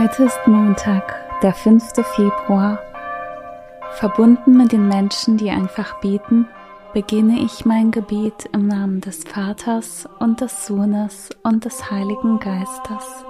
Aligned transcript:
Heute 0.00 0.26
ist 0.26 0.38
Montag, 0.46 1.12
der 1.42 1.52
5. 1.52 1.82
Februar. 2.14 2.78
Verbunden 3.94 4.56
mit 4.56 4.70
den 4.70 4.86
Menschen, 4.86 5.38
die 5.38 5.50
einfach 5.50 5.98
beten, 6.00 6.46
beginne 6.94 7.40
ich 7.40 7.64
mein 7.64 7.90
Gebet 7.90 8.48
im 8.52 8.68
Namen 8.68 9.00
des 9.00 9.24
Vaters 9.24 10.08
und 10.20 10.40
des 10.40 10.66
Sohnes 10.66 11.30
und 11.42 11.64
des 11.64 11.90
Heiligen 11.90 12.38
Geistes. 12.38 13.24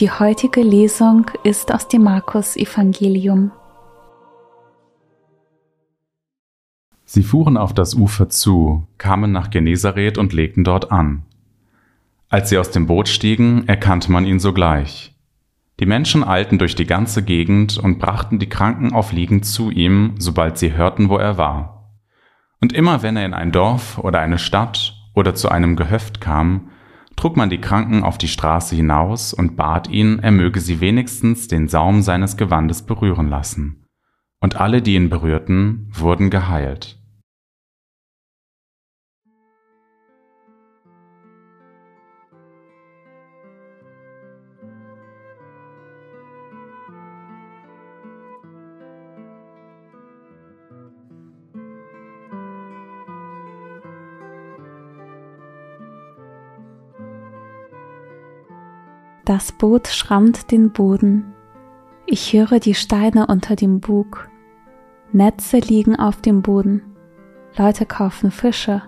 Die 0.00 0.10
heutige 0.10 0.62
Lesung 0.62 1.30
ist 1.44 1.74
aus 1.74 1.86
dem 1.86 2.04
Markus 2.04 2.56
Evangelium. 2.56 3.52
Sie 7.04 7.22
fuhren 7.22 7.58
auf 7.58 7.74
das 7.74 7.94
Ufer 7.94 8.30
zu, 8.30 8.86
kamen 8.96 9.30
nach 9.30 9.50
Genezareth 9.50 10.16
und 10.16 10.32
legten 10.32 10.64
dort 10.64 10.90
an. 10.90 11.24
Als 12.30 12.48
sie 12.48 12.56
aus 12.56 12.70
dem 12.70 12.86
Boot 12.86 13.08
stiegen, 13.08 13.68
erkannte 13.68 14.10
man 14.10 14.24
ihn 14.24 14.40
sogleich. 14.40 15.14
Die 15.80 15.86
Menschen 15.86 16.24
eilten 16.24 16.58
durch 16.58 16.74
die 16.74 16.86
ganze 16.86 17.22
Gegend 17.22 17.76
und 17.76 17.98
brachten 17.98 18.38
die 18.38 18.48
Kranken 18.48 18.94
auf 18.94 19.12
Liegen 19.12 19.42
zu 19.42 19.70
ihm, 19.70 20.14
sobald 20.18 20.56
sie 20.56 20.72
hörten, 20.72 21.10
wo 21.10 21.18
er 21.18 21.36
war. 21.36 21.92
Und 22.62 22.72
immer 22.72 23.02
wenn 23.02 23.18
er 23.18 23.26
in 23.26 23.34
ein 23.34 23.52
Dorf 23.52 23.98
oder 23.98 24.20
eine 24.20 24.38
Stadt 24.38 24.94
oder 25.14 25.34
zu 25.34 25.50
einem 25.50 25.76
Gehöft 25.76 26.22
kam, 26.22 26.70
trug 27.16 27.36
man 27.36 27.50
die 27.50 27.60
Kranken 27.60 28.02
auf 28.02 28.18
die 28.18 28.28
Straße 28.28 28.74
hinaus 28.76 29.32
und 29.32 29.56
bat 29.56 29.88
ihn, 29.88 30.18
er 30.20 30.30
möge 30.30 30.60
sie 30.60 30.80
wenigstens 30.80 31.48
den 31.48 31.68
Saum 31.68 32.02
seines 32.02 32.36
Gewandes 32.36 32.82
berühren 32.82 33.28
lassen. 33.28 33.86
Und 34.40 34.56
alle, 34.56 34.82
die 34.82 34.94
ihn 34.94 35.10
berührten, 35.10 35.90
wurden 35.92 36.30
geheilt. 36.30 36.99
Das 59.24 59.52
Boot 59.52 59.88
schrammt 59.88 60.50
den 60.50 60.72
Boden. 60.72 61.34
Ich 62.06 62.32
höre 62.32 62.58
die 62.58 62.74
Steine 62.74 63.26
unter 63.26 63.54
dem 63.54 63.80
Bug. 63.80 64.28
Netze 65.12 65.58
liegen 65.58 65.96
auf 65.96 66.20
dem 66.20 66.42
Boden. 66.42 66.82
Leute 67.56 67.84
kaufen 67.84 68.30
Fische. 68.30 68.82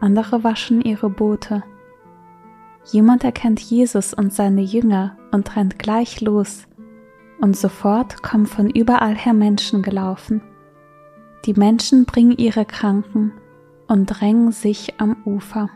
Andere 0.00 0.42
waschen 0.42 0.80
ihre 0.80 1.10
Boote. 1.10 1.62
Jemand 2.90 3.22
erkennt 3.24 3.60
Jesus 3.60 4.14
und 4.14 4.32
seine 4.32 4.62
Jünger 4.62 5.16
und 5.30 5.56
rennt 5.56 5.78
gleich 5.78 6.20
los. 6.20 6.66
Und 7.40 7.56
sofort 7.56 8.22
kommen 8.22 8.46
von 8.46 8.70
überall 8.70 9.14
her 9.14 9.34
Menschen 9.34 9.82
gelaufen. 9.82 10.42
Die 11.44 11.54
Menschen 11.54 12.04
bringen 12.06 12.36
ihre 12.36 12.64
Kranken 12.64 13.32
und 13.86 14.06
drängen 14.06 14.52
sich 14.52 15.00
am 15.00 15.16
Ufer. 15.24 15.70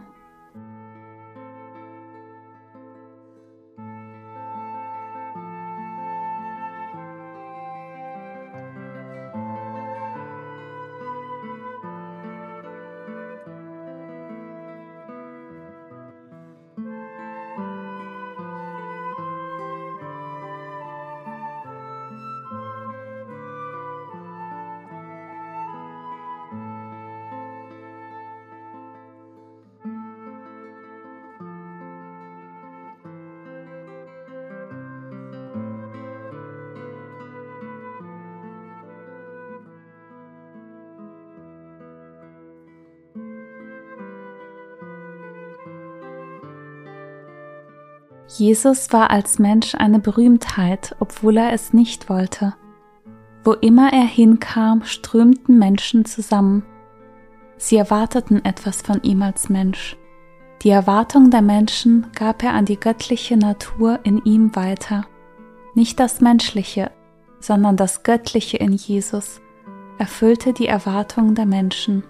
Jesus 48.37 48.93
war 48.93 49.11
als 49.11 49.39
Mensch 49.39 49.77
eine 49.77 50.01
Berühmtheit, 50.01 50.97
obwohl 50.99 51.37
er 51.37 51.53
es 51.53 51.73
nicht 51.73 52.09
wollte. 52.09 52.55
Wo 53.45 53.53
immer 53.53 53.93
er 53.93 54.05
hinkam, 54.05 54.83
strömten 54.83 55.57
Menschen 55.57 56.05
zusammen. 56.05 56.65
Sie 57.59 57.77
erwarteten 57.77 58.45
etwas 58.45 58.83
von 58.83 59.01
ihm 59.05 59.23
als 59.23 59.49
Mensch. 59.49 59.97
Die 60.63 60.71
Erwartung 60.71 61.31
der 61.31 61.43
Menschen 61.43 62.09
gab 62.13 62.43
er 62.43 62.55
an 62.55 62.65
die 62.65 62.81
göttliche 62.81 63.37
Natur 63.37 64.01
in 64.03 64.25
ihm 64.25 64.57
weiter. 64.57 65.07
Nicht 65.75 66.01
das 66.01 66.21
Menschliche, 66.21 66.91
sondern 67.39 67.77
das 67.77 68.03
Göttliche 68.03 68.57
in 68.57 68.73
Jesus 68.73 69.41
erfüllte 69.99 70.53
die 70.53 70.67
Erwartung 70.67 71.37
der 71.37 71.47
Menschen. 71.47 72.03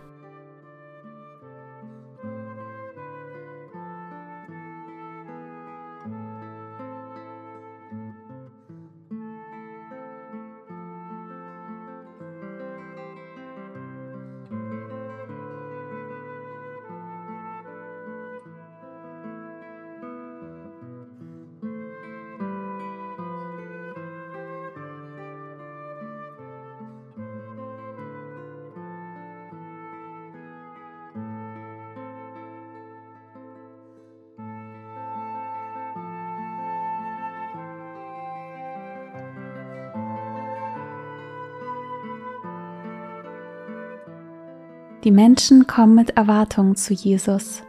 Die 45.05 45.11
Menschen 45.11 45.67
kommen 45.67 45.95
mit 45.95 46.17
Erwartungen 46.17 46.77
zu 46.77 46.95
Jesus. 46.95 47.63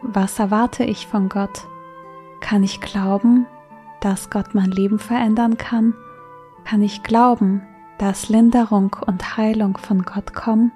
Was 0.00 0.38
erwarte 0.38 0.84
ich 0.84 1.06
von 1.06 1.28
Gott? 1.28 1.66
Kann 2.40 2.62
ich 2.62 2.80
glauben, 2.80 3.46
dass 4.00 4.30
Gott 4.30 4.54
mein 4.54 4.70
Leben 4.70 4.98
verändern 4.98 5.58
kann? 5.58 5.92
Kann 6.64 6.80
ich 6.80 7.02
glauben, 7.02 7.60
dass 7.98 8.30
Linderung 8.30 8.96
und 9.06 9.36
Heilung 9.36 9.76
von 9.76 10.02
Gott 10.02 10.32
kommen? 10.32 10.72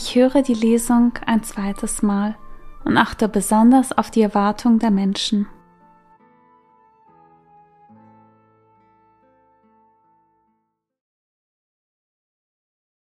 Ich 0.00 0.14
höre 0.14 0.42
die 0.42 0.54
Lesung 0.54 1.14
ein 1.26 1.42
zweites 1.42 2.02
Mal 2.02 2.36
und 2.84 2.96
achte 2.96 3.28
besonders 3.28 3.90
auf 3.90 4.12
die 4.12 4.22
Erwartung 4.22 4.78
der 4.78 4.92
Menschen. 4.92 5.48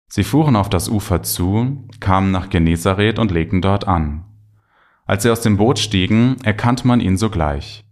Sie 0.09 0.25
fuhren 0.25 0.57
auf 0.57 0.69
das 0.69 0.91
Ufer 0.91 1.23
zu, 1.23 1.89
kamen 2.01 2.31
nach 2.31 2.51
Genezareth 2.51 3.19
und 3.19 3.31
legten 3.31 3.63
dort 3.63 3.89
an. 3.89 4.27
Als 5.07 5.23
sie 5.23 5.31
aus 5.31 5.41
dem 5.41 5.57
Boot 5.57 5.79
stiegen, 5.79 6.37
erkannte 6.45 6.87
man 6.87 7.01
ihn 7.01 7.17
sogleich. 7.17 7.87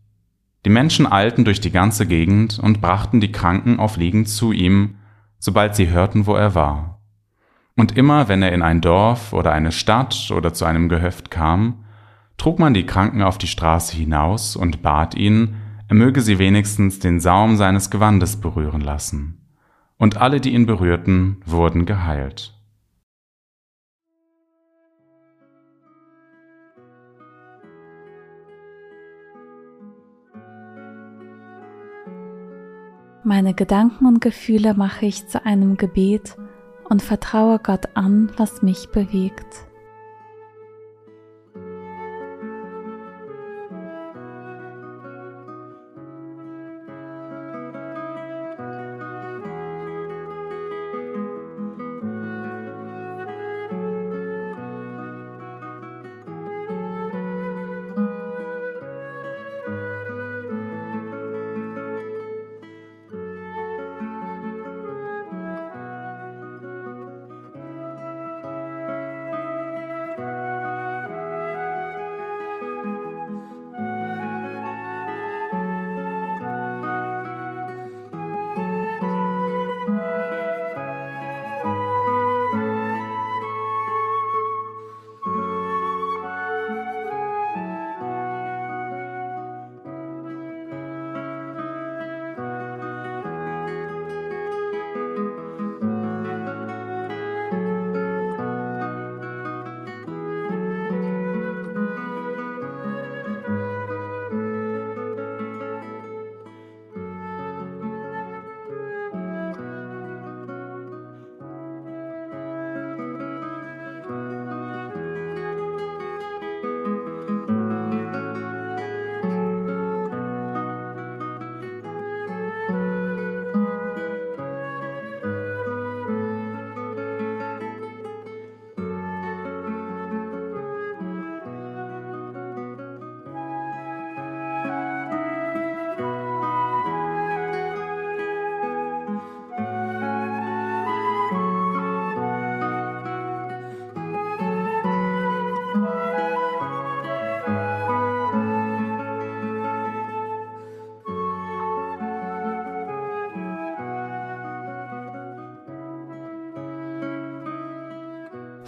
Die 0.66 0.70
Menschen 0.70 1.10
eilten 1.10 1.46
durch 1.46 1.62
die 1.62 1.72
ganze 1.72 2.06
Gegend 2.06 2.58
und 2.58 2.82
brachten 2.82 3.22
die 3.22 3.32
Kranken 3.32 3.80
auf 3.80 3.96
Liegen 3.96 4.26
zu 4.26 4.52
ihm, 4.52 4.96
sobald 5.38 5.76
sie 5.76 5.88
hörten, 5.88 6.26
wo 6.26 6.34
er 6.34 6.54
war. 6.54 6.91
Und 7.76 7.96
immer 7.96 8.28
wenn 8.28 8.42
er 8.42 8.52
in 8.52 8.62
ein 8.62 8.80
Dorf 8.80 9.32
oder 9.32 9.52
eine 9.52 9.72
Stadt 9.72 10.30
oder 10.30 10.52
zu 10.52 10.64
einem 10.64 10.88
Gehöft 10.88 11.30
kam, 11.30 11.84
trug 12.36 12.58
man 12.58 12.74
die 12.74 12.86
Kranken 12.86 13.22
auf 13.22 13.38
die 13.38 13.46
Straße 13.46 13.96
hinaus 13.96 14.56
und 14.56 14.82
bat 14.82 15.14
ihn, 15.14 15.56
er 15.88 15.94
möge 15.94 16.20
sie 16.20 16.38
wenigstens 16.38 16.98
den 16.98 17.20
Saum 17.20 17.56
seines 17.56 17.90
Gewandes 17.90 18.40
berühren 18.40 18.80
lassen. 18.80 19.46
Und 19.96 20.16
alle, 20.16 20.40
die 20.40 20.52
ihn 20.52 20.66
berührten, 20.66 21.40
wurden 21.46 21.86
geheilt. 21.86 22.54
Meine 33.24 33.54
Gedanken 33.54 34.06
und 34.06 34.20
Gefühle 34.20 34.74
mache 34.74 35.06
ich 35.06 35.28
zu 35.28 35.46
einem 35.46 35.76
Gebet, 35.76 36.36
und 36.92 37.02
vertraue 37.02 37.58
Gott 37.58 37.88
an, 37.94 38.30
was 38.36 38.60
mich 38.60 38.90
bewegt. 38.90 39.64